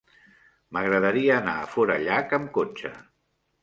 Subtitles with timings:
[0.77, 2.97] M'agradaria anar a Forallac amb cotxe.